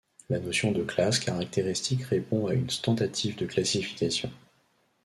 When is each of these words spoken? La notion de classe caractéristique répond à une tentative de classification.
La 0.31 0.39
notion 0.39 0.71
de 0.71 0.81
classe 0.81 1.19
caractéristique 1.19 2.01
répond 2.05 2.47
à 2.47 2.55
une 2.55 2.65
tentative 2.65 3.35
de 3.37 3.45
classification. 3.45 4.31